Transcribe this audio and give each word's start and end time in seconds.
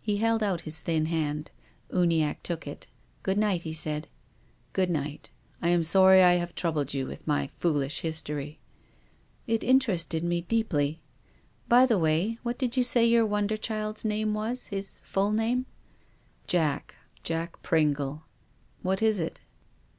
He 0.00 0.16
held 0.16 0.42
out 0.42 0.62
his 0.62 0.80
thin 0.80 1.04
hand. 1.04 1.50
Uniacke 1.92 2.42
took 2.42 2.66
it." 2.66 2.86
Good 3.22 3.36
night," 3.36 3.64
he 3.64 3.74
said." 3.74 4.08
Good 4.72 4.88
night. 4.88 5.28
I 5.60 5.68
am 5.68 5.84
sorry 5.84 6.22
I 6.22 6.36
have 6.36 6.54
troubled 6.54 6.94
you 6.94 7.06
with 7.06 7.26
my 7.26 7.50
foolish 7.58 8.00
history.^' 8.00 8.56
"It 9.46 9.62
interested 9.62 10.24
me 10.24 10.40
deeply. 10.40 11.02
By 11.68 11.84
the 11.84 11.98
way— 11.98 12.38
what 12.42 12.56
did 12.56 12.78
you 12.78 12.82
say 12.82 13.04
your 13.04 13.26
wonder 13.26 13.58
child's 13.58 14.02
name 14.02 14.32
was, 14.32 14.68
his 14.68 15.00
full 15.04 15.30
name?"" 15.30 15.66
Jack— 16.46 16.94
Jack 17.22 17.60
Pringle. 17.62 18.24
What 18.80 19.02
is 19.02 19.20
it 19.20 19.40